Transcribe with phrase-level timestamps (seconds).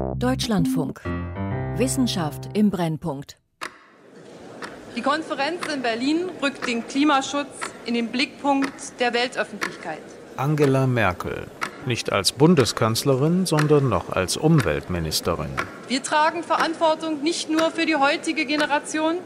[0.00, 1.02] Deutschlandfunk.
[1.76, 3.36] Wissenschaft im Brennpunkt.
[4.96, 7.48] Die Konferenz in Berlin rückt den Klimaschutz
[7.84, 10.02] in den Blickpunkt der Weltöffentlichkeit.
[10.36, 11.46] Angela Merkel.
[11.84, 15.50] Nicht als Bundeskanzlerin, sondern noch als Umweltministerin.
[15.88, 19.16] Wir tragen Verantwortung nicht nur für die heutige Generation,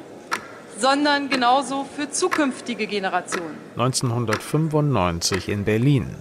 [0.78, 3.56] sondern genauso für zukünftige Generationen.
[3.76, 6.16] 1995 in Berlin.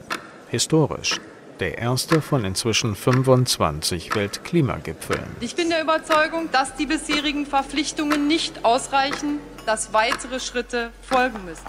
[0.49, 1.19] Historisch.
[1.63, 5.23] Der erste von inzwischen 25 Weltklimagipfeln.
[5.39, 11.63] Ich bin der Überzeugung, dass die bisherigen Verpflichtungen nicht ausreichen, dass weitere Schritte folgen müssen.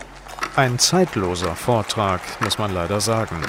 [0.57, 3.41] Ein zeitloser Vortrag, muss man leider sagen.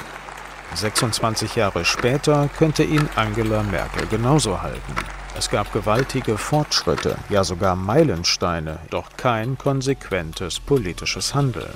[0.72, 4.94] 26 Jahre später könnte ihn Angela Merkel genauso halten.
[5.36, 11.74] Es gab gewaltige Fortschritte, ja sogar Meilensteine, doch kein konsequentes politisches Handeln.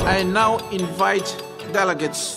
[0.00, 1.32] I now invite
[1.72, 2.36] delegates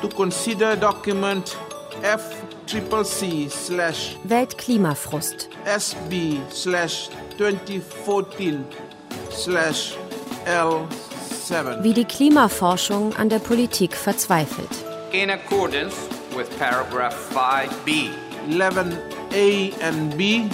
[0.00, 1.56] to consider document
[2.02, 8.64] FCCC slash Weltklimafrust SB slash 2014
[9.30, 9.96] slash
[10.46, 11.82] L7.
[11.82, 14.70] Wie die Klimaforschung an der Politik verzweifelt.
[15.12, 15.96] In accordance
[16.36, 18.10] with paragraph 5b
[18.48, 20.48] 11A and B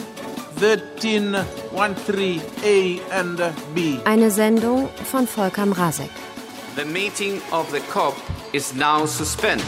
[0.60, 3.40] 1313A and
[3.74, 3.98] B.
[4.04, 6.10] Eine Sendung von Volker Mrazek.
[6.77, 8.14] The meeting of the COP
[8.53, 9.64] is now suspended.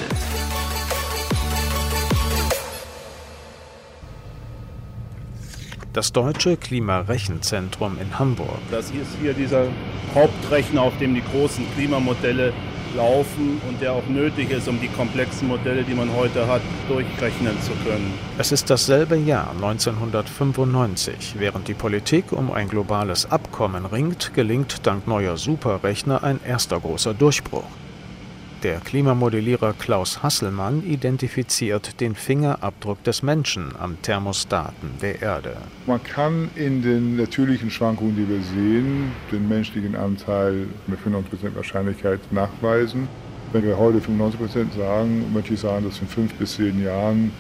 [5.95, 8.59] Das Deutsche Klimarechenzentrum in Hamburg.
[8.71, 9.69] Das ist hier dieser
[10.15, 12.53] Hauptrechner, auf dem die großen Klimamodelle
[12.95, 17.61] laufen und der auch nötig ist, um die komplexen Modelle, die man heute hat, durchrechnen
[17.63, 18.13] zu können.
[18.39, 21.37] Es ist dasselbe Jahr 1995.
[21.39, 27.15] Während die Politik um ein globales Abkommen ringt, gelingt dank neuer Superrechner ein erster großer
[27.15, 27.65] Durchbruch.
[28.65, 35.59] Der Klimamodellierer Klaus Hasselmann identifiziert den Fingerabdruck des Menschen am Thermostaten der Erde.
[35.87, 42.21] Man kann in den natürlichen Schwankungen, die wir sehen, den menschlichen Anteil mit 95% Wahrscheinlichkeit
[42.33, 43.07] nachweisen.
[43.53, 47.33] Wenn wir heute 95% sagen, möchte ich sagen, dass in fünf bis zehn Jahren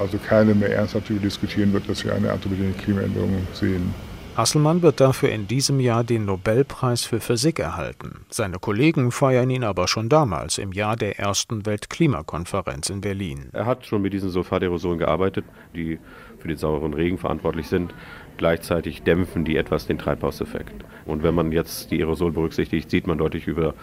[0.00, 3.92] also keine mehr ernsthaft darüber diskutieren wird, dass wir eine anthropogene Klimaänderung sehen.
[4.34, 8.24] Hasselmann wird dafür in diesem Jahr den Nobelpreis für Physik erhalten.
[8.30, 13.50] Seine Kollegen feiern ihn aber schon damals, im Jahr der ersten Weltklimakonferenz in Berlin.
[13.52, 15.44] Er hat schon mit diesen Sulfaterosolen gearbeitet,
[15.74, 15.98] die
[16.38, 17.94] für den sauren Regen verantwortlich sind.
[18.38, 20.82] Gleichzeitig dämpfen die etwas den Treibhauseffekt.
[21.04, 23.74] Und wenn man jetzt die Aerosole berücksichtigt, sieht man deutlich über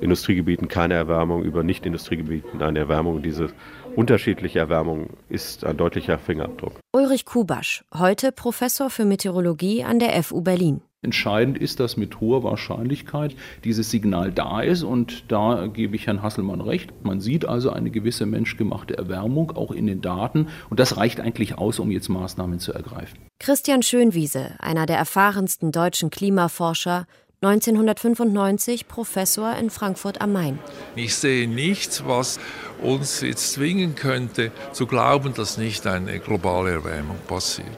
[0.00, 3.22] Industriegebieten keine Erwärmung, über Nicht-Industriegebieten eine Erwärmung.
[3.22, 3.48] Diese
[3.96, 6.74] unterschiedliche Erwärmung ist ein deutlicher Fingerabdruck.
[6.92, 10.80] Ulrich Kubasch, heute Professor für Meteorologie an der FU Berlin.
[11.04, 16.22] Entscheidend ist, dass mit hoher Wahrscheinlichkeit dieses Signal da ist und da gebe ich Herrn
[16.22, 16.92] Hasselmann recht.
[17.04, 21.58] Man sieht also eine gewisse menschgemachte Erwärmung auch in den Daten und das reicht eigentlich
[21.58, 23.18] aus, um jetzt Maßnahmen zu ergreifen.
[23.38, 27.06] Christian Schönwiese, einer der erfahrensten deutschen Klimaforscher,
[27.44, 30.58] 1995 Professor in Frankfurt am Main.
[30.96, 32.40] Ich sehe nichts, was
[32.80, 37.68] uns jetzt zwingen könnte, zu glauben, dass nicht eine globale Erwärmung passiert.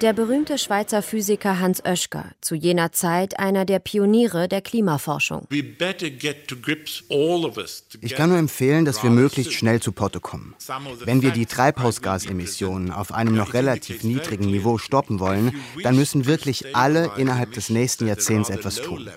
[0.00, 5.46] Der berühmte Schweizer Physiker Hans Oeschger, zu jener Zeit einer der Pioniere der Klimaforschung.
[5.50, 5.76] Ich
[8.14, 10.54] kann nur empfehlen, dass wir möglichst schnell zu Potte kommen.
[11.04, 16.74] Wenn wir die Treibhausgasemissionen auf einem noch relativ niedrigen Niveau stoppen wollen, dann müssen wirklich
[16.74, 19.10] alle innerhalb des nächsten Jahrzehnts etwas tun.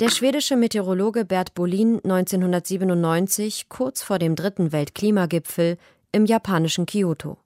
[0.00, 5.76] Der schwedische Meteorologe Bert Bolin 1997, kurz vor dem dritten Weltklimagipfel
[6.10, 7.36] im japanischen Kyoto.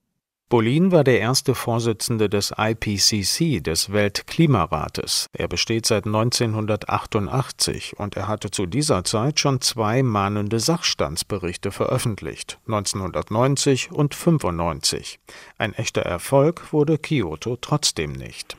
[0.49, 5.27] Bolin war der erste Vorsitzende des IPCC, des Weltklimarates.
[5.33, 12.61] Er besteht seit 1988 und er hatte zu dieser Zeit schon zwei mahnende Sachstandsberichte veröffentlicht,
[12.69, 15.19] 1990 und 95.
[15.59, 18.57] Ein echter Erfolg wurde Kyoto trotzdem nicht.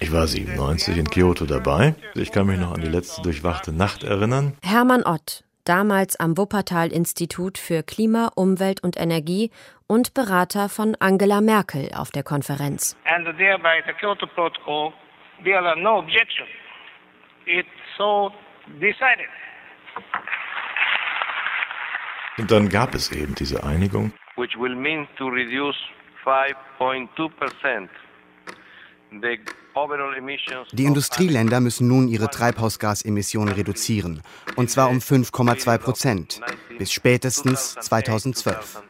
[0.00, 1.94] Ich war 97 in Kyoto dabei.
[2.14, 4.56] Ich kann mich noch an die letzte durchwachte Nacht erinnern.
[4.62, 9.50] Hermann Ott, damals am Wuppertal-Institut für Klima, Umwelt und Energie
[9.86, 12.96] und Berater von Angela Merkel auf der Konferenz.
[13.04, 14.92] And thereby the Kyoto Protocol,
[15.44, 16.46] there are no objection.
[17.46, 17.68] It's
[17.98, 18.32] so
[18.80, 19.28] decided.
[22.38, 24.12] Und dann gab es eben diese Einigung.
[24.36, 26.01] Which will mean to reduce 5.2
[30.72, 34.22] die Industrieländer müssen nun ihre Treibhausgasemissionen reduzieren,
[34.56, 36.40] und zwar um 5,2 Prozent
[36.78, 38.82] bis spätestens 2012.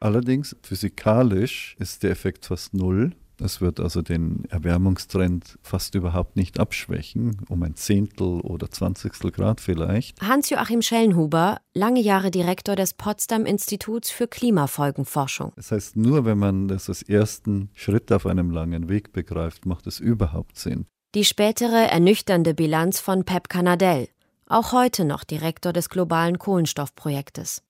[0.00, 3.12] Allerdings physikalisch ist der Effekt fast null.
[3.40, 9.60] Es wird also den Erwärmungstrend fast überhaupt nicht abschwächen, um ein Zehntel oder Zwanzigstel Grad
[9.60, 10.20] vielleicht.
[10.20, 15.52] Hans-Joachim Schellenhuber, lange Jahre Direktor des Potsdam Instituts für Klimafolgenforschung.
[15.56, 19.86] Das heißt, nur wenn man das als ersten Schritt auf einem langen Weg begreift, macht
[19.86, 20.86] es überhaupt Sinn.
[21.14, 24.08] Die spätere ernüchternde Bilanz von Pep Canadell,
[24.46, 27.62] auch heute noch Direktor des globalen Kohlenstoffprojektes.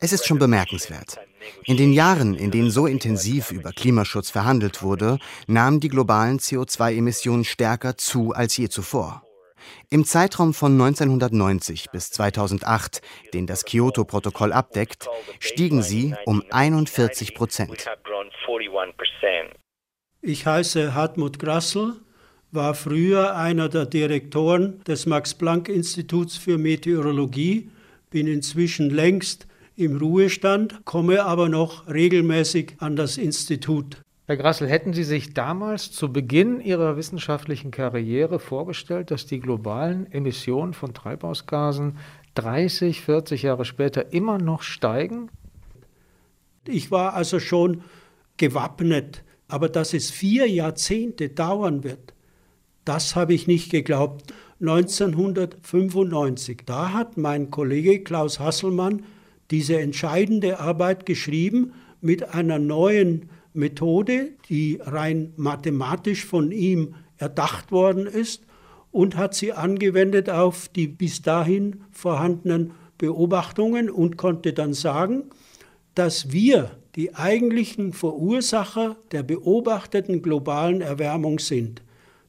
[0.00, 1.18] Es ist schon bemerkenswert.
[1.64, 7.44] In den Jahren, in denen so intensiv über Klimaschutz verhandelt wurde, nahmen die globalen CO2-Emissionen
[7.44, 9.22] stärker zu als je zuvor.
[9.90, 13.02] Im Zeitraum von 1990 bis 2008,
[13.34, 15.08] den das Kyoto-Protokoll abdeckt,
[15.40, 17.86] stiegen sie um 41 Prozent.
[20.22, 22.00] Ich heiße Hartmut Grassel,
[22.56, 27.70] war früher einer der Direktoren des Max-Planck-Instituts für Meteorologie,
[28.10, 33.98] bin inzwischen längst im Ruhestand, komme aber noch regelmäßig an das Institut.
[34.26, 40.10] Herr Grassel, hätten Sie sich damals zu Beginn Ihrer wissenschaftlichen Karriere vorgestellt, dass die globalen
[40.10, 41.98] Emissionen von Treibhausgasen
[42.34, 45.30] 30, 40 Jahre später immer noch steigen?
[46.66, 47.84] Ich war also schon
[48.36, 52.15] gewappnet, aber dass es vier Jahrzehnte dauern wird,
[52.86, 54.32] das habe ich nicht geglaubt.
[54.60, 59.02] 1995, da hat mein Kollege Klaus Hasselmann
[59.50, 68.06] diese entscheidende Arbeit geschrieben mit einer neuen Methode, die rein mathematisch von ihm erdacht worden
[68.06, 68.44] ist
[68.92, 75.24] und hat sie angewendet auf die bis dahin vorhandenen Beobachtungen und konnte dann sagen,
[75.94, 81.82] dass wir die eigentlichen Verursacher der beobachteten globalen Erwärmung sind.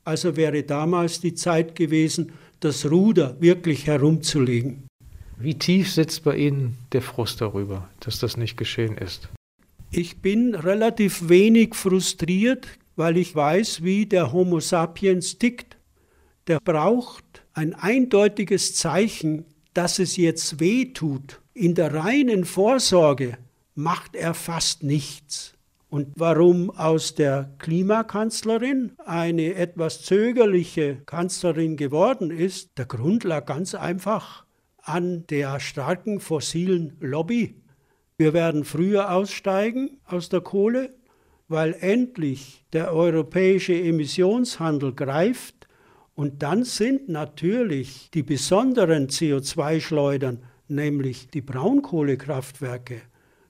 [0.07, 2.31] Also wäre damals die Zeit gewesen,
[2.61, 4.87] das Ruder wirklich herumzulegen.
[5.37, 9.27] Wie tief sitzt bei Ihnen der Frust darüber, dass das nicht geschehen ist?
[9.91, 15.75] Ich bin relativ wenig frustriert, weil ich weiß, wie der Homo sapiens tickt.
[16.47, 19.43] Der braucht ein eindeutiges Zeichen,
[19.73, 21.41] dass es jetzt weh tut.
[21.53, 23.37] In der reinen Vorsorge
[23.75, 25.56] macht er fast nichts.
[25.89, 33.73] Und warum aus der Klimakanzlerin eine etwas zögerliche Kanzlerin geworden ist, der Grund lag ganz
[33.73, 34.45] einfach
[34.81, 37.55] an der starken fossilen Lobby.
[38.17, 40.93] Wir werden früher aussteigen aus der Kohle,
[41.47, 45.67] weil endlich der europäische Emissionshandel greift
[46.15, 53.01] und dann sind natürlich die besonderen CO2-Schleudern, nämlich die Braunkohlekraftwerke,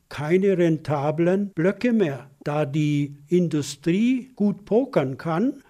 [0.09, 2.29] keine rentablen Blöcke mehr.
[2.43, 5.63] Da die Industrie gut pokern kann,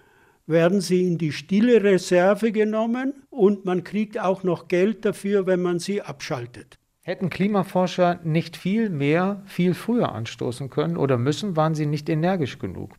[0.46, 5.62] werden sie in die stille Reserve genommen und man kriegt auch noch Geld dafür, wenn
[5.62, 6.78] man sie abschaltet.
[7.02, 12.60] Hätten Klimaforscher nicht viel mehr, viel früher anstoßen können oder müssen, waren sie nicht energisch
[12.60, 12.96] genug?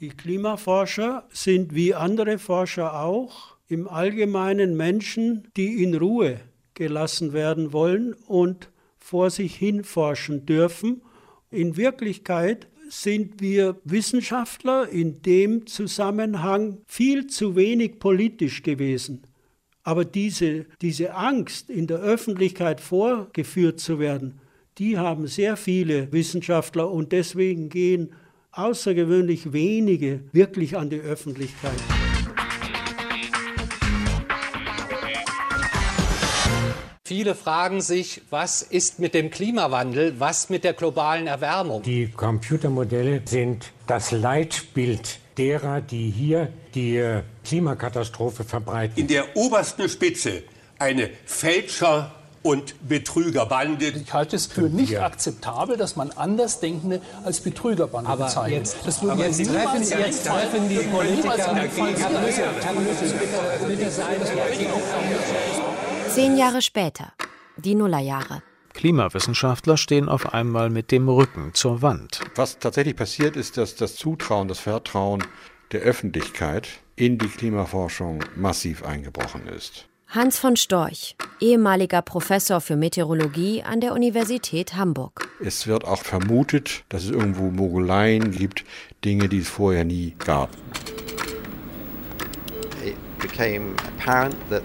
[0.00, 6.40] Die Klimaforscher sind wie andere Forscher auch im Allgemeinen Menschen, die in Ruhe
[6.74, 8.70] gelassen werden wollen und
[9.04, 11.02] vor sich hin forschen dürfen.
[11.50, 19.26] In Wirklichkeit sind wir Wissenschaftler in dem Zusammenhang viel zu wenig politisch gewesen.
[19.82, 24.40] Aber diese, diese Angst, in der Öffentlichkeit vorgeführt zu werden,
[24.78, 28.14] die haben sehr viele Wissenschaftler und deswegen gehen
[28.52, 32.03] außergewöhnlich wenige wirklich an die Öffentlichkeit.
[37.16, 41.80] Viele fragen sich, was ist mit dem Klimawandel, was mit der globalen Erwärmung?
[41.82, 48.98] Die Computermodelle sind das Leitbild derer, die hier die Klimakatastrophe verbreiten.
[48.98, 50.42] In der obersten Spitze
[50.80, 52.10] eine Fälscher-
[52.42, 53.90] und Betrügerbande.
[53.90, 55.06] Ich halte es für nicht ja.
[55.06, 58.58] akzeptabel, dass man Andersdenkende als Betrügerbande aber bezeichnet.
[58.58, 61.54] Jetzt, das aber jetzt, jetzt treffen, Sie, jetzt treffen die Politiker...
[66.14, 67.12] Zehn Jahre später,
[67.56, 68.40] die Nullerjahre.
[68.72, 72.20] Klimawissenschaftler stehen auf einmal mit dem Rücken zur Wand.
[72.36, 75.24] Was tatsächlich passiert ist, dass das Zutrauen, das Vertrauen
[75.72, 79.88] der Öffentlichkeit in die Klimaforschung massiv eingebrochen ist.
[80.06, 85.28] Hans von Storch, ehemaliger Professor für Meteorologie an der Universität Hamburg.
[85.40, 88.64] Es wird auch vermutet, dass es irgendwo Moguleien gibt,
[89.04, 90.50] Dinge, die es vorher nie gab.
[92.84, 94.62] It became apparent that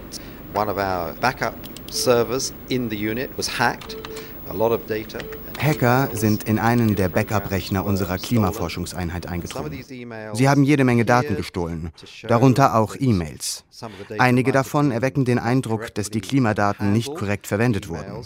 [0.53, 1.55] one of our backup
[1.89, 3.95] servers in the unit was hacked.
[4.49, 5.19] A lot of data
[5.59, 9.83] Hacker sind in einen der Backup-Rechner unserer Klimaforschungseinheit eingedrungen.
[10.33, 11.91] Sie haben jede Menge Daten gestohlen,
[12.27, 13.65] darunter auch E-Mails.
[14.17, 18.25] Einige davon erwecken den Eindruck, dass die Klimadaten nicht korrekt verwendet wurden.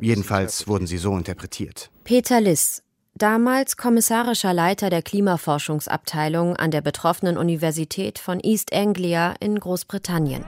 [0.00, 1.90] Jedenfalls wurden sie so interpretiert.
[2.04, 2.82] Peter Liss,
[3.14, 10.44] damals kommissarischer Leiter der Klimaforschungsabteilung an der betroffenen Universität von East Anglia in Großbritannien.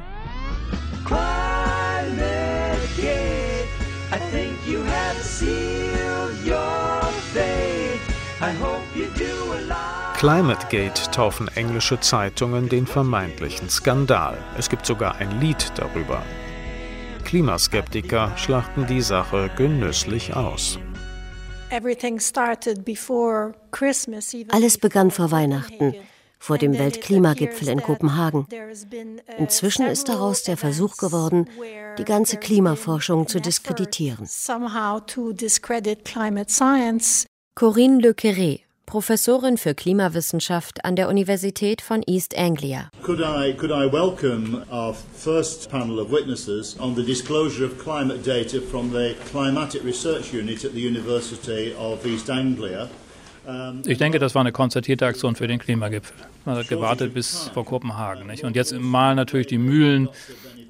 [10.18, 14.36] ClimateGate taufen englische Zeitungen den vermeintlichen Skandal.
[14.58, 16.22] Es gibt sogar ein Lied darüber.
[17.24, 20.78] Klimaskeptiker schlachten die Sache genüsslich aus.
[24.50, 25.94] Alles begann vor Weihnachten,
[26.38, 28.47] vor dem Weltklimagipfel in Kopenhagen.
[29.38, 31.49] Inzwischen ist daraus der Versuch geworden,
[31.99, 34.28] die ganze Klimaforschung zu diskreditieren.
[37.54, 42.88] Corinne Le Queré, Professorin für Klimawissenschaft an der Universität von East Anglia.
[43.02, 48.25] Could I, could I welcome our first panel of witnesses on the disclosure of climate
[48.25, 52.88] data from the Climatic Research Unit at the University of East Anglia?
[53.87, 56.16] Ich denke, das war eine konzertierte Aktion für den Klimagipfel.
[56.45, 58.26] Man hat gewartet bis vor Kopenhagen.
[58.26, 58.45] Nicht?
[58.45, 60.09] Und jetzt malen natürlich die Mühlen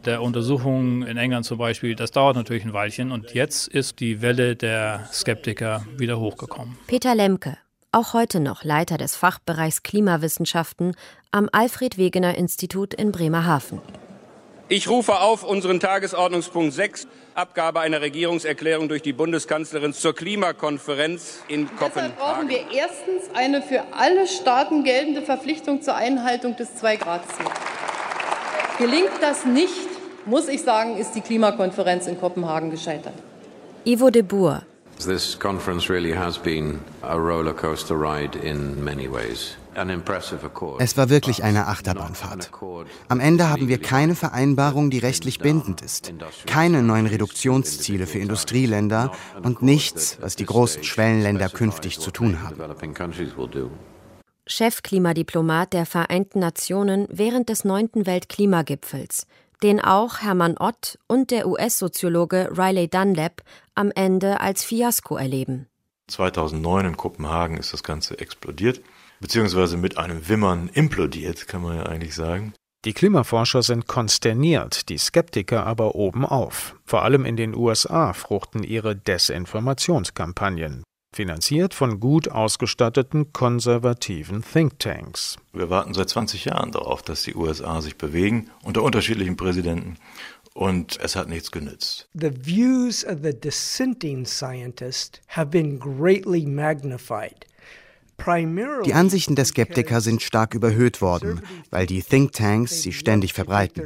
[0.05, 3.13] der Untersuchungen in England zum Beispiel, das dauert natürlich ein Weilchen.
[3.13, 6.77] Und jetzt ist die Welle der Skeptiker wieder hochgekommen.
[6.87, 7.59] Peter Lemke,
[7.93, 10.95] auch heute noch Leiter des Fachbereichs Klimawissenschaften
[11.31, 13.81] am Alfred Wegener Institut in Bremerhaven.
[14.71, 21.69] Ich rufe auf unseren Tagesordnungspunkt 6, Abgabe einer Regierungserklärung durch die Bundeskanzlerin zur Klimakonferenz in
[21.69, 21.95] Kopenhagen.
[21.95, 27.49] Deshalb brauchen wir erstens eine für alle Staaten geltende Verpflichtung zur Einhaltung des 2-Grad-Ziels.
[28.77, 29.89] Gelingt das nicht,
[30.27, 33.15] muss ich sagen, ist die Klimakonferenz in Kopenhagen gescheitert.
[33.87, 34.65] Ivo de Boer,
[34.99, 39.57] This conference really has been a roller coaster ride in many ways.
[40.79, 42.51] Es war wirklich eine Achterbahnfahrt.
[43.09, 46.13] Am Ende haben wir keine Vereinbarung, die rechtlich bindend ist,
[46.47, 52.59] keine neuen Reduktionsziele für Industrieländer und nichts, was die großen Schwellenländer künftig zu tun haben.
[54.47, 59.27] Chefklimadiplomat der Vereinten Nationen während des neunten Weltklimagipfels,
[59.63, 63.43] den auch Hermann Ott und der US-Soziologe Riley Dunlap
[63.75, 65.67] am Ende als Fiasko erleben.
[66.09, 68.81] 2009 in Kopenhagen ist das Ganze explodiert,
[69.21, 72.55] beziehungsweise mit einem Wimmern implodiert, kann man ja eigentlich sagen.
[72.85, 76.77] Die Klimaforscher sind konsterniert, die Skeptiker aber obenauf.
[76.85, 80.85] Vor allem in den USA fruchten ihre Desinformationskampagnen
[81.15, 85.37] finanziert von gut ausgestatteten konservativen Thinktanks.
[85.53, 89.97] Wir warten seit 20 Jahren darauf, dass die USA sich bewegen, unter unterschiedlichen Präsidenten.
[90.55, 92.09] Und es hat nichts genützt.
[92.15, 97.48] The views of the dissenting scientists have been greatly magnified.
[98.27, 103.85] Die Ansichten der Skeptiker sind stark überhöht worden, weil die Thinktanks sie ständig verbreiten.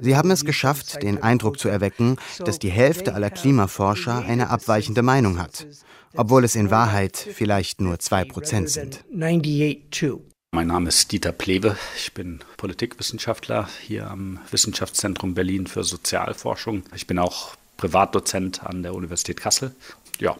[0.00, 5.02] Sie haben es geschafft, den Eindruck zu erwecken, dass die Hälfte aller Klimaforscher eine abweichende
[5.02, 5.66] Meinung hat,
[6.14, 9.04] obwohl es in Wahrheit vielleicht nur zwei Prozent sind.
[10.50, 11.76] Mein Name ist Dieter Plewe.
[11.94, 16.84] Ich bin Politikwissenschaftler hier am Wissenschaftszentrum Berlin für Sozialforschung.
[16.94, 19.74] Ich bin auch Privatdozent an der Universität Kassel.
[20.18, 20.36] Ja,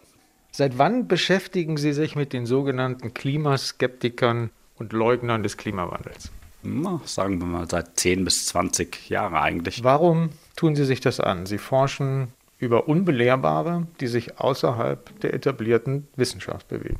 [0.58, 6.32] Seit wann beschäftigen Sie sich mit den sogenannten Klimaskeptikern und Leugnern des Klimawandels?
[6.64, 9.84] Na, sagen wir mal seit 10 bis 20 Jahre eigentlich.
[9.84, 11.46] Warum tun Sie sich das an?
[11.46, 16.98] Sie forschen über Unbelehrbare, die sich außerhalb der etablierten Wissenschaft bewegen.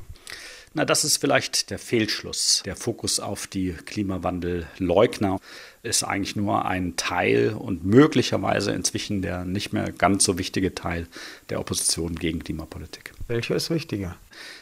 [0.73, 2.61] Na, das ist vielleicht der Fehlschluss.
[2.63, 5.39] Der Fokus auf die Klimawandelleugner
[5.81, 11.07] ist eigentlich nur ein Teil und möglicherweise inzwischen der nicht mehr ganz so wichtige Teil
[11.49, 13.13] der Opposition gegen Klimapolitik.
[13.27, 14.15] Welcher ist wichtiger?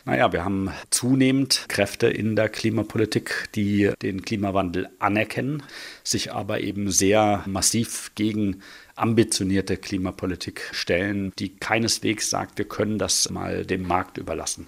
[0.06, 5.64] Naja, wir haben zunehmend Kräfte in der Klimapolitik, die den Klimawandel anerkennen,
[6.04, 8.62] sich aber eben sehr massiv gegen
[8.96, 14.68] ambitionierte Klimapolitik stellen, die keineswegs sagt, wir können das mal dem Markt überlassen.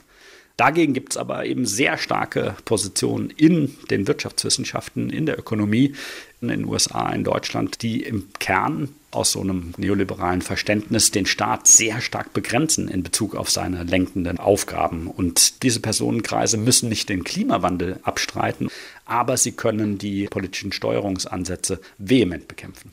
[0.60, 5.96] Dagegen gibt es aber eben sehr starke Positionen in den Wirtschaftswissenschaften, in der Ökonomie,
[6.42, 11.68] in den USA, in Deutschland, die im Kern aus so einem neoliberalen Verständnis den Staat
[11.68, 15.08] sehr stark begrenzen in Bezug auf seine lenkenden Aufgaben.
[15.08, 18.68] Und diese Personenkreise müssen nicht den Klimawandel abstreiten,
[19.06, 22.92] aber sie können die politischen Steuerungsansätze vehement bekämpfen.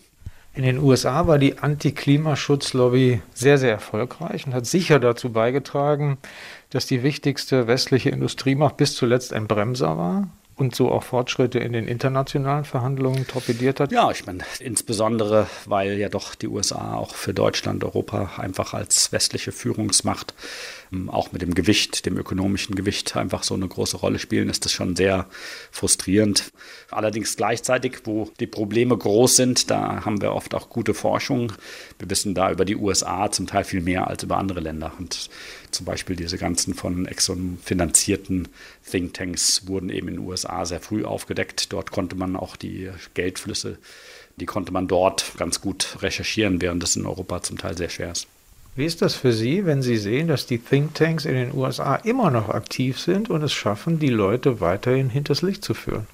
[0.56, 6.16] In den USA war die Anti-Klimaschutzlobby sehr, sehr erfolgreich und hat sicher dazu beigetragen,
[6.70, 10.28] dass die wichtigste westliche Industriemacht bis zuletzt ein Bremser war.
[10.56, 13.92] und so auch Fortschritte in den internationalen Verhandlungen torpediert hat?
[13.92, 19.12] Ja, ich meine, insbesondere, weil ja doch die USA auch für Deutschland, Europa einfach als
[19.12, 20.32] westliche Führungsmacht
[21.08, 24.72] auch mit dem Gewicht, dem ökonomischen Gewicht einfach so eine große Rolle spielen, ist das
[24.72, 25.26] schon sehr
[25.70, 26.52] frustrierend.
[26.90, 31.52] Allerdings gleichzeitig, wo die Probleme groß sind, da haben wir oft auch gute Forschung.
[31.98, 34.92] Wir wissen da über die USA zum Teil viel mehr als über andere Länder.
[34.98, 35.28] Und
[35.70, 38.48] zum Beispiel diese ganzen von Exxon finanzierten
[38.90, 41.72] Thinktanks wurden eben in den USA sehr früh aufgedeckt.
[41.72, 43.78] Dort konnte man auch die Geldflüsse,
[44.36, 48.12] die konnte man dort ganz gut recherchieren, während das in Europa zum Teil sehr schwer
[48.12, 48.26] ist.
[48.76, 52.30] Wie ist das für Sie, wenn Sie sehen, dass die Thinktanks in den USA immer
[52.30, 56.06] noch aktiv sind und es schaffen, die Leute weiterhin hinters Licht zu führen?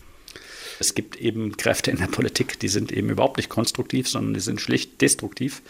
[0.78, 4.40] Es gibt eben Kräfte in der Politik, die sind eben überhaupt nicht konstruktiv, sondern die
[4.40, 5.60] sind schlicht destruktiv,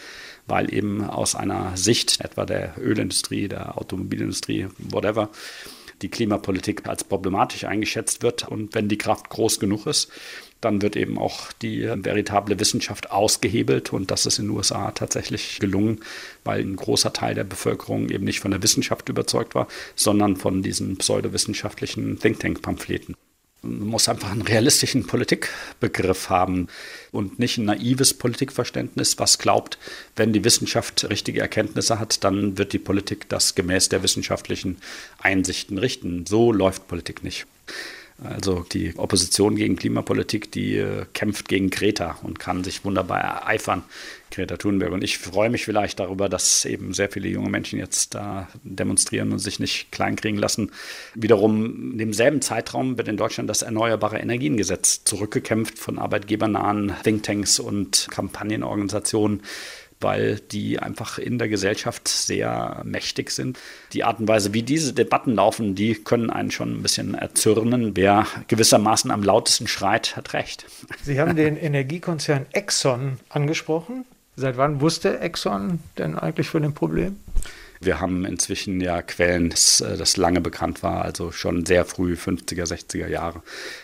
[0.45, 5.29] weil eben aus einer Sicht etwa der Ölindustrie, der Automobilindustrie, whatever,
[6.03, 8.47] die Klimapolitik als problematisch eingeschätzt wird.
[8.47, 10.11] Und wenn die Kraft groß genug ist,
[10.63, 15.59] dann wird eben auch die veritable Wissenschaft ausgehebelt und das ist in den USA tatsächlich
[15.59, 15.99] gelungen,
[16.43, 20.63] weil ein großer Teil der Bevölkerung eben nicht von der Wissenschaft überzeugt war, sondern von
[20.63, 23.15] diesen pseudowissenschaftlichen Think Tank Pamphleten.
[23.61, 26.67] Man muss einfach einen realistischen Politikbegriff haben
[27.13, 29.77] und nicht ein naives Politikverständnis, was glaubt,
[30.17, 34.77] wenn die Wissenschaft richtige Erkenntnisse hat, dann wird die Politik das gemäß der wissenschaftlichen
[35.17, 36.25] Einsichten richten.
[36.25, 37.45] So läuft Politik nicht.
[38.23, 43.83] Also die Opposition gegen Klimapolitik, die äh, kämpft gegen Greta und kann sich wunderbar ereifern,
[44.31, 44.93] Greta Thunberg.
[44.93, 49.31] Und ich freue mich vielleicht darüber, dass eben sehr viele junge Menschen jetzt da demonstrieren
[49.31, 50.71] und sich nicht kleinkriegen lassen.
[51.15, 58.07] Wiederum in demselben Zeitraum wird in Deutschland das Erneuerbare Energiengesetz zurückgekämpft von arbeitgebernahen Thinktanks und
[58.09, 59.41] Kampagnenorganisationen
[60.03, 63.57] weil die einfach in der Gesellschaft sehr mächtig sind.
[63.93, 67.95] Die Art und Weise, wie diese Debatten laufen, die können einen schon ein bisschen erzürnen.
[67.95, 70.65] Wer gewissermaßen am lautesten schreit, hat recht.
[71.01, 74.05] Sie haben den Energiekonzern Exxon angesprochen.
[74.35, 77.19] Seit wann wusste Exxon denn eigentlich von dem Problem?
[77.85, 82.13] Wir haben inzwischen ja Quellen, das, äh, das lange bekannt war, also schon sehr früh,
[82.13, 83.41] 50er, 60er Jahre.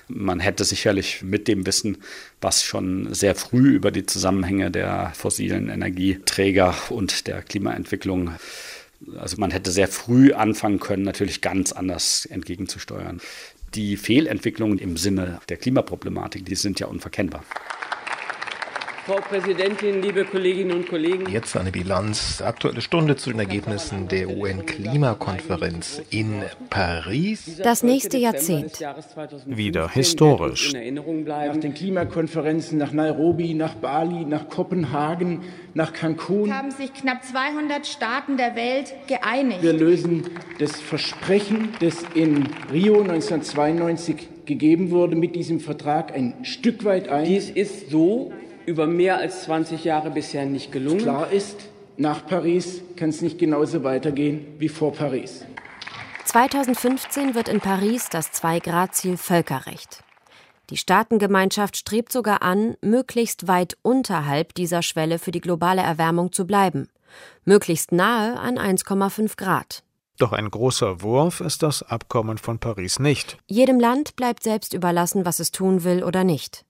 [0.07, 1.97] Man hätte sicherlich mit dem Wissen,
[2.41, 8.31] was schon sehr früh über die Zusammenhänge der fossilen Energieträger und der Klimaentwicklung
[9.17, 13.21] also man hätte sehr früh anfangen können, natürlich ganz anders entgegenzusteuern.
[13.75, 17.43] Die Fehlentwicklungen im Sinne der Klimaproblematik, die sind ja unverkennbar.
[19.09, 21.27] Frau Präsidentin, liebe Kolleginnen und Kollegen.
[21.31, 27.59] Jetzt eine Bilanz, aktuelle Stunde zu den Ergebnissen der UN-Klimakonferenz in Paris.
[27.63, 28.79] Das nächste Jahrzehnt.
[29.47, 30.73] Wieder historisch.
[30.73, 35.41] Nach den Klimakonferenzen nach Nairobi, nach Bali, nach Kopenhagen,
[35.73, 39.63] nach Cancun haben sich knapp 200 Staaten der Welt geeinigt.
[39.63, 46.85] Wir lösen das Versprechen, das in Rio 1992 gegeben wurde, mit diesem Vertrag ein Stück
[46.85, 47.25] weit ein.
[47.25, 48.31] Dies ist so
[48.69, 51.01] über mehr als 20 Jahre bisher nicht gelungen.
[51.01, 55.43] Klar ist, nach Paris kann es nicht genauso weitergehen wie vor Paris.
[56.25, 60.03] 2015 wird in Paris das Zwei-Grad-Ziel Völkerrecht.
[60.69, 66.45] Die Staatengemeinschaft strebt sogar an, möglichst weit unterhalb dieser Schwelle für die globale Erwärmung zu
[66.45, 66.89] bleiben,
[67.45, 69.81] möglichst nahe an 1,5 Grad.
[70.19, 73.37] Doch ein großer Wurf ist das Abkommen von Paris nicht.
[73.47, 76.65] Jedem Land bleibt selbst überlassen, was es tun will oder nicht.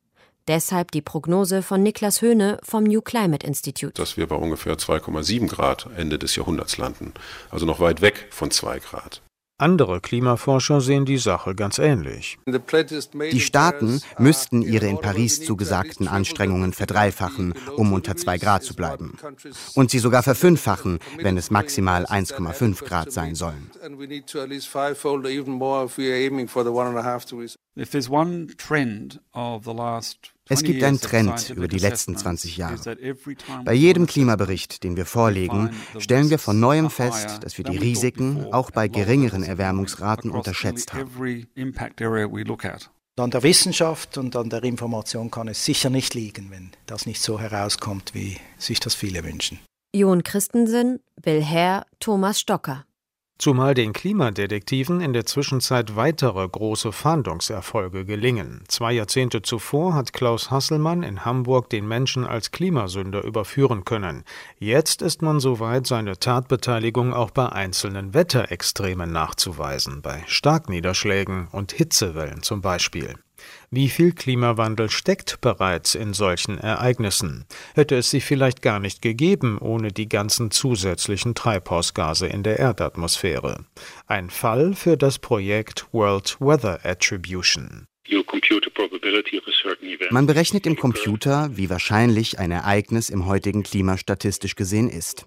[0.49, 3.93] Deshalb die Prognose von Niklas Höhne vom New Climate Institute.
[3.93, 7.13] Dass wir bei ungefähr 2,7 Grad Ende des Jahrhunderts landen.
[7.51, 9.21] Also noch weit weg von 2 Grad.
[9.59, 12.39] Andere Klimaforscher sehen die Sache ganz ähnlich.
[12.47, 19.17] Die Staaten müssten ihre in Paris zugesagten Anstrengungen verdreifachen, um unter 2 Grad zu bleiben.
[19.75, 23.69] Und sie sogar verfünffachen, wenn es maximal 1,5 Grad sein sollen.
[27.77, 32.57] If there's one trend of the last es gibt einen Trend über die letzten 20
[32.57, 32.97] Jahre.
[33.63, 38.51] Bei jedem Klimabericht, den wir vorlegen, stellen wir von neuem fest, dass wir die Risiken
[38.51, 41.47] auch bei geringeren Erwärmungsraten unterschätzt haben.
[43.17, 47.21] An der Wissenschaft und an der Information kann es sicher nicht liegen, wenn das nicht
[47.21, 49.59] so herauskommt, wie sich das viele wünschen.
[49.93, 52.85] Jon Christensen, Bill Herr, Thomas Stocker.
[53.39, 58.65] Zumal den Klimadetektiven in der Zwischenzeit weitere große Fahndungserfolge gelingen.
[58.67, 64.25] Zwei Jahrzehnte zuvor hat Klaus Hasselmann in Hamburg den Menschen als Klimasünder überführen können.
[64.57, 72.43] Jetzt ist man soweit, seine Tatbeteiligung auch bei einzelnen Wetterextremen nachzuweisen, bei Starkniederschlägen und Hitzewellen
[72.43, 73.15] zum Beispiel.
[73.71, 77.45] Wie viel Klimawandel steckt bereits in solchen Ereignissen?
[77.75, 83.65] Hätte es sie vielleicht gar nicht gegeben ohne die ganzen zusätzlichen Treibhausgase in der Erdatmosphäre?
[84.07, 87.85] Ein Fall für das Projekt World Weather Attribution.
[90.11, 95.25] Man berechnet im Computer, wie wahrscheinlich ein Ereignis im heutigen Klima statistisch gesehen ist.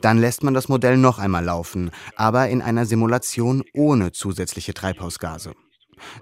[0.00, 5.54] Dann lässt man das Modell noch einmal laufen, aber in einer Simulation ohne zusätzliche Treibhausgase.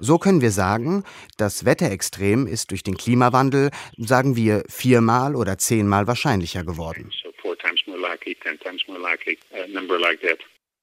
[0.00, 1.04] So können wir sagen,
[1.36, 7.10] das Wetterextrem ist durch den Klimawandel, sagen wir, viermal oder zehnmal wahrscheinlicher geworden.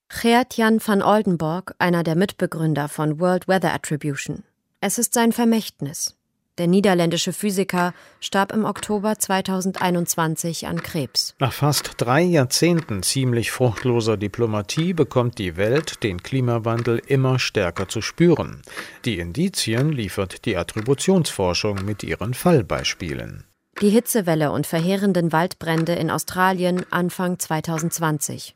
[0.10, 4.44] Geert Jan van Oldenborg, einer der Mitbegründer von World Weather Attribution.
[4.80, 6.17] Es ist sein Vermächtnis.
[6.58, 11.36] Der niederländische Physiker starb im Oktober 2021 an Krebs.
[11.40, 18.02] Nach fast drei Jahrzehnten ziemlich fruchtloser Diplomatie bekommt die Welt den Klimawandel immer stärker zu
[18.02, 18.62] spüren.
[19.06, 23.47] Die Indizien liefert die Attributionsforschung mit ihren Fallbeispielen.
[23.82, 28.56] Die Hitzewelle und verheerenden Waldbrände in Australien Anfang 2020.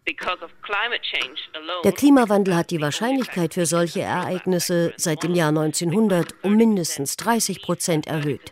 [1.83, 7.61] Der Klimawandel hat die Wahrscheinlichkeit für solche Ereignisse seit dem Jahr 1900 um mindestens 30
[7.61, 8.51] Prozent erhöht.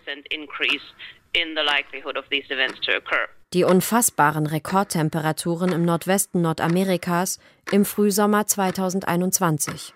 [3.54, 7.40] Die unfassbaren Rekordtemperaturen im Nordwesten Nordamerikas
[7.72, 9.94] im Frühsommer 2021.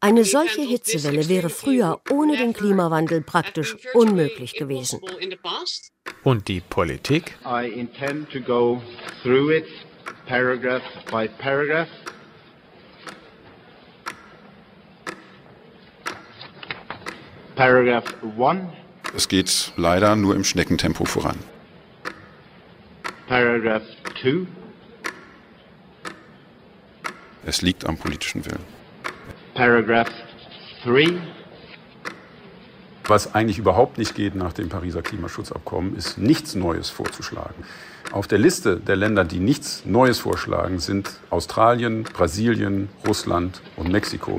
[0.00, 5.00] Eine solche Hitzewelle wäre früher ohne den Klimawandel praktisch unmöglich gewesen.
[6.24, 7.36] Und die Politik?
[7.44, 8.80] I intend to go
[9.22, 9.66] through it
[10.26, 11.88] paragraph by paragraph.
[17.54, 18.04] Paragraph
[18.38, 18.68] 1.
[19.14, 21.38] Es geht leider nur im Schneckentempo voran.
[23.26, 23.82] Paragraph
[24.22, 24.46] 2.
[27.48, 28.62] Es liegt am politischen Willen.
[29.54, 30.10] Paragraph
[30.84, 31.16] 3.
[33.06, 37.64] Was eigentlich überhaupt nicht geht nach dem Pariser Klimaschutzabkommen, ist nichts Neues vorzuschlagen.
[38.12, 44.38] Auf der Liste der Länder, die nichts Neues vorschlagen, sind Australien, Brasilien, Russland und Mexiko.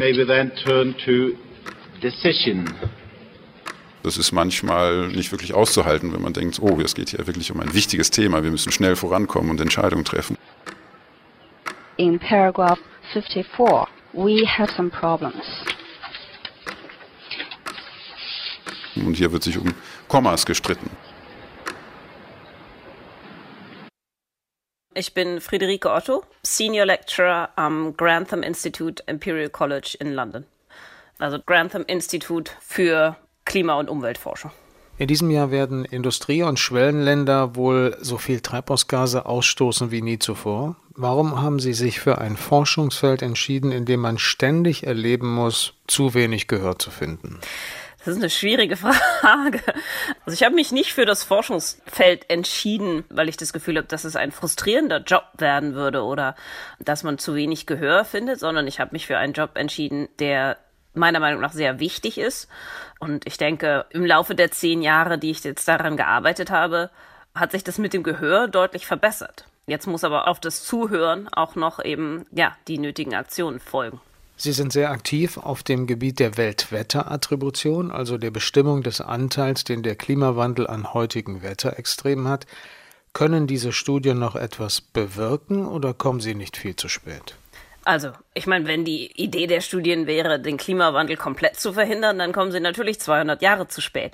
[4.04, 7.60] Das ist manchmal nicht wirklich auszuhalten, wenn man denkt, oh, es geht hier wirklich um
[7.60, 10.38] ein wichtiges Thema, wir müssen schnell vorankommen und Entscheidungen treffen.
[11.98, 12.80] In paragraph
[13.14, 15.44] 54, we have some problems.
[18.96, 19.74] Und hier wird sich um
[20.08, 20.90] Kommas gestritten.
[24.94, 30.46] Ich bin Friederike Otto, Senior Lecturer am Grantham Institute Imperial College in London.
[31.20, 34.52] Also Grantham Institute für Klima- und Umweltforschung.
[34.98, 40.76] In diesem Jahr werden Industrie- und Schwellenländer wohl so viel Treibhausgase ausstoßen wie nie zuvor.
[41.02, 46.14] Warum haben Sie sich für ein Forschungsfeld entschieden, in dem man ständig erleben muss, zu
[46.14, 47.40] wenig Gehör zu finden?
[48.00, 48.76] Das ist eine schwierige
[49.22, 49.62] Frage.
[50.26, 54.04] Also ich habe mich nicht für das Forschungsfeld entschieden, weil ich das Gefühl habe, dass
[54.04, 56.36] es ein frustrierender Job werden würde oder
[56.80, 60.58] dass man zu wenig Gehör findet, sondern ich habe mich für einen Job entschieden, der
[60.94, 62.50] meiner Meinung nach sehr wichtig ist.
[63.00, 66.90] Und ich denke, im Laufe der zehn Jahre, die ich jetzt daran gearbeitet habe,
[67.34, 69.46] hat sich das mit dem Gehör deutlich verbessert.
[69.70, 74.02] Jetzt muss aber auf das Zuhören auch noch eben, ja, die nötigen Aktionen folgen.
[74.36, 79.84] Sie sind sehr aktiv auf dem Gebiet der Weltwetterattribution, also der Bestimmung des Anteils, den
[79.84, 82.48] der Klimawandel an heutigen Wetterextremen hat.
[83.12, 87.36] Können diese Studien noch etwas bewirken oder kommen sie nicht viel zu spät?
[87.84, 92.32] Also, ich meine, wenn die Idee der Studien wäre, den Klimawandel komplett zu verhindern, dann
[92.32, 94.14] kommen sie natürlich 200 Jahre zu spät.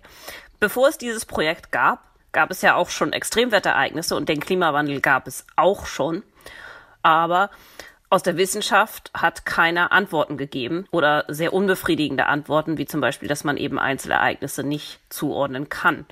[0.59, 5.25] Bevor es dieses Projekt gab, gab es ja auch schon Extremwetterereignisse und den Klimawandel gab
[5.25, 6.21] es auch schon.
[7.01, 7.49] Aber
[8.09, 13.45] aus der Wissenschaft hat keiner Antworten gegeben oder sehr unbefriedigende Antworten, wie zum Beispiel, dass
[13.45, 16.05] man eben Einzelereignisse nicht zuordnen kann.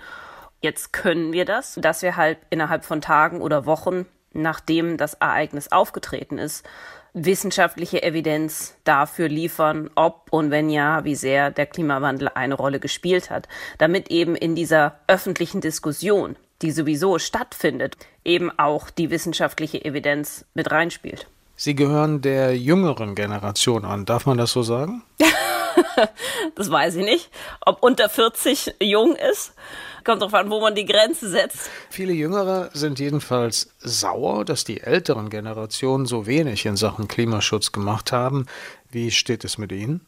[0.62, 5.72] Jetzt können wir das, dass wir halt innerhalb von Tagen oder Wochen, nachdem das Ereignis
[5.72, 6.66] aufgetreten ist,
[7.14, 13.30] wissenschaftliche Evidenz dafür liefern, ob und wenn ja, wie sehr der Klimawandel eine Rolle gespielt
[13.30, 20.46] hat, damit eben in dieser öffentlichen Diskussion, die sowieso stattfindet, eben auch die wissenschaftliche Evidenz
[20.54, 21.28] mit reinspielt.
[21.56, 25.04] Sie gehören der jüngeren Generation an, darf man das so sagen?
[26.56, 27.30] das weiß ich nicht.
[27.66, 29.54] Ob unter 40 jung ist,
[30.04, 31.70] kommt darauf an, wo man die Grenze setzt.
[31.90, 38.12] Viele Jüngere sind jedenfalls sauer, dass die älteren Generationen so wenig in Sachen Klimaschutz gemacht
[38.12, 38.46] haben.
[38.90, 40.02] Wie steht es mit Ihnen?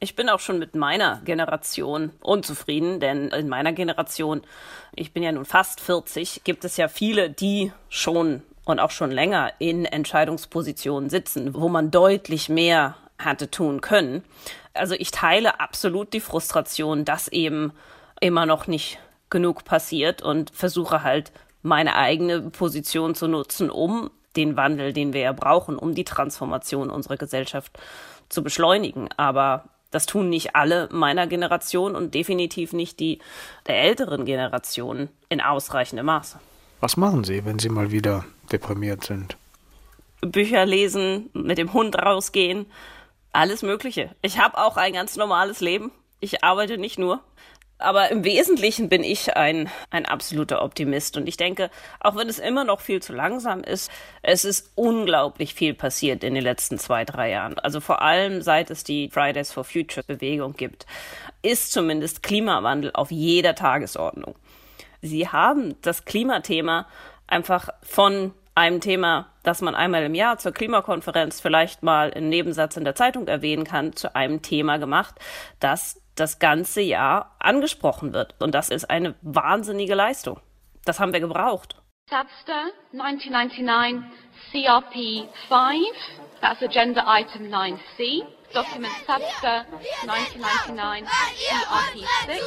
[0.00, 4.42] Ich bin auch schon mit meiner Generation unzufrieden, denn in meiner Generation,
[4.94, 9.10] ich bin ja nun fast 40, gibt es ja viele, die schon und auch schon
[9.10, 14.24] länger in Entscheidungspositionen sitzen, wo man deutlich mehr hatte tun können.
[14.72, 17.72] Also ich teile absolut die Frustration, dass eben
[18.20, 18.98] immer noch nicht
[19.34, 25.22] genug passiert und versuche halt meine eigene Position zu nutzen, um den Wandel, den wir
[25.22, 27.78] ja brauchen, um die Transformation unserer Gesellschaft
[28.28, 29.10] zu beschleunigen.
[29.16, 33.20] Aber Das tun nicht alle meiner Generation und definitiv nicht die
[33.68, 36.40] der älteren Generation in ausreichendem Maße.
[36.80, 39.36] Was machen Sie, wenn Sie mal wieder deprimiert sind?
[40.20, 42.66] Bücher lesen, mit dem Hund rausgehen,
[43.32, 44.10] alles Mögliche.
[44.20, 45.92] Ich habe auch ein ganz normales Leben.
[46.18, 47.20] Ich arbeite nicht nur.
[47.78, 51.16] Aber im Wesentlichen bin ich ein, ein absoluter Optimist.
[51.16, 53.90] Und ich denke, auch wenn es immer noch viel zu langsam ist,
[54.22, 57.58] es ist unglaublich viel passiert in den letzten zwei, drei Jahren.
[57.58, 60.86] Also vor allem seit es die Fridays for Future Bewegung gibt,
[61.42, 64.36] ist zumindest Klimawandel auf jeder Tagesordnung.
[65.02, 66.86] Sie haben das Klimathema
[67.26, 72.76] einfach von einem Thema, das man einmal im Jahr zur Klimakonferenz vielleicht mal einen Nebensatz
[72.76, 75.16] in der Zeitung erwähnen kann, zu einem Thema gemacht,
[75.58, 78.34] das das ganze Jahr angesprochen wird.
[78.40, 80.40] Und das ist eine wahnsinnige Leistung.
[80.84, 81.76] Das haben wir gebraucht.
[82.10, 84.04] Subster 1999
[84.52, 88.24] CRP 5, that's Agenda Item 9C.
[88.52, 89.64] Document Subster
[90.02, 91.08] 1999
[91.48, 92.42] CRP 6.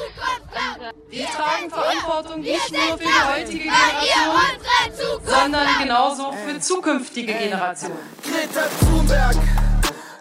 [1.10, 7.98] Wir tragen Verantwortung nicht nur für die heutige Generation, sondern genauso für zukünftige Generationen.
[8.24, 9.36] Greta Thunberg,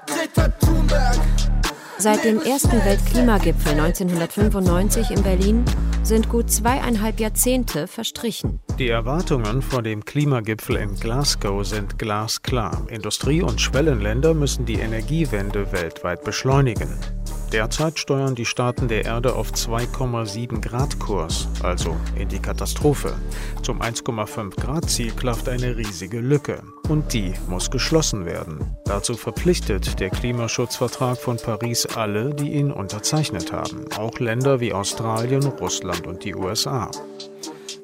[0.06, 1.36] Greta Thunberg.
[1.98, 5.64] Seit dem ersten Weltklimagipfel 1995 in Berlin
[6.02, 8.61] sind gut zweieinhalb Jahrzehnte verstrichen.
[8.78, 12.87] Die Erwartungen vor dem Klimagipfel in Glasgow sind glasklar.
[12.90, 16.90] Industrie- und Schwellenländer müssen die Energiewende weltweit beschleunigen.
[17.57, 23.14] Derzeit steuern die Staaten der Erde auf 2,7 Grad Kurs, also in die Katastrophe.
[23.62, 26.62] Zum 1,5 Grad Ziel klafft eine riesige Lücke.
[26.90, 28.77] Und die muss geschlossen werden.
[28.85, 35.47] Dazu verpflichtet der Klimaschutzvertrag von Paris alle, die ihn unterzeichnet haben, auch Länder wie Australien,
[35.47, 36.90] Russland und die USA.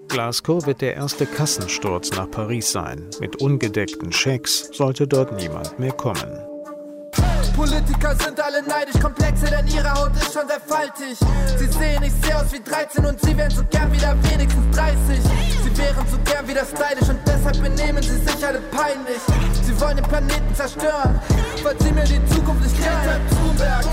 [0.08, 3.08] Glasgow wird der erste Kassensturz nach Paris sein.
[3.20, 6.51] Mit ungedeckten Schecks sollte dort niemand mehr kommen.
[7.62, 11.16] Politiker sind alle neidisch, komplexe, denn ihre Haut ist schon sehr faltig.
[11.56, 14.98] Sie sehen, ich sehe aus wie 13 und sie wären so gern wieder wenigstens 30.
[15.62, 19.22] Sie wären so gern wieder stylisch und deshalb benehmen sie sich alle peinlich.
[19.62, 21.20] Sie wollen den Planeten zerstören,
[21.62, 23.84] weil sie mir die Zukunft nicht Greta Thunberg.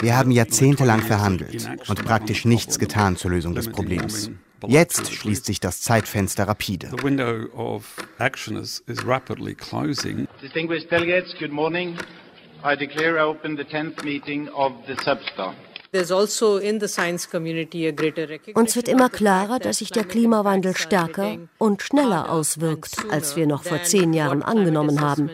[0.00, 4.30] Wir haben jahrzehntelang verhandelt und praktisch nichts getan zur Lösung des Problems.
[4.66, 6.88] Jetzt schließt sich das Zeitfenster rapide.
[6.90, 10.26] The window of action is, is rapidly closing.
[10.42, 11.96] Distinguished delegates, good morning.
[12.64, 15.54] I declare open the 10th meeting of the Substar.
[15.98, 16.18] Also
[18.54, 23.64] Uns wird immer klarer, dass sich der Klimawandel stärker und schneller auswirkt, als wir noch
[23.64, 25.30] vor zehn Jahren angenommen haben.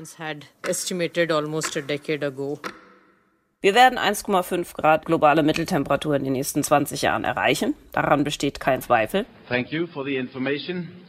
[3.65, 7.75] Wir werden 1,5 Grad globale Mitteltemperatur in den nächsten 20 Jahren erreichen.
[7.93, 9.25] Daran besteht kein Zweifel.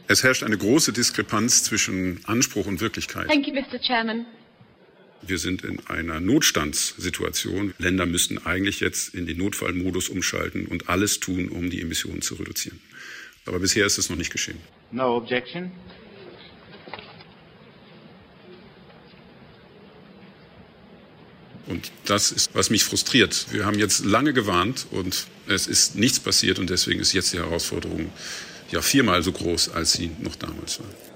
[0.06, 3.26] Es herrscht eine große Diskrepanz zwischen Anspruch und Wirklichkeit.
[3.26, 3.80] Thank you, Mr.
[3.80, 4.26] Chairman.
[5.26, 7.74] Wir sind in einer Notstandssituation.
[7.78, 12.34] Länder müssten eigentlich jetzt in den Notfallmodus umschalten und alles tun, um die Emissionen zu
[12.34, 12.80] reduzieren.
[13.46, 14.58] Aber bisher ist es noch nicht geschehen.
[14.90, 15.70] No objection.
[21.66, 23.46] Und das ist, was mich frustriert.
[23.50, 27.38] Wir haben jetzt lange gewarnt und es ist nichts passiert und deswegen ist jetzt die
[27.38, 28.12] Herausforderung
[28.70, 31.13] ja viermal so groß, als sie noch damals war.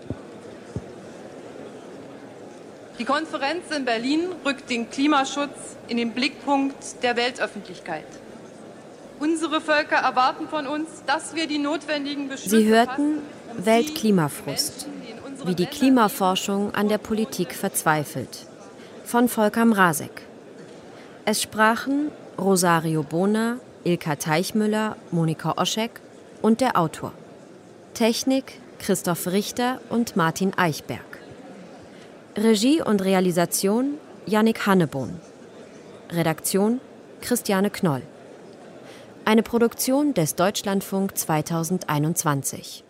[2.99, 8.07] Die Konferenz in Berlin rückt den Klimaschutz in den Blickpunkt der Weltöffentlichkeit.
[9.21, 13.19] Unsere Völker erwarten von uns, dass wir die notwendigen Beschlüsse Sie hörten
[13.57, 14.87] um Weltklimafrust,
[15.45, 18.47] wie die Klimaforschung an der Politik verzweifelt.
[19.05, 20.23] Von Volker Mrazek.
[21.25, 26.01] Es sprachen Rosario Bona, Ilka Teichmüller, Monika Oschek
[26.43, 27.13] und der Autor.
[27.95, 31.08] Technik Christoph Richter und Martin Eichberg.
[32.39, 35.19] Regie und Realisation Yannick Hannebohn.
[36.11, 36.81] Redaktion
[37.21, 38.03] Christiane Knoll.
[39.25, 42.85] Eine Produktion des Deutschlandfunk 2021.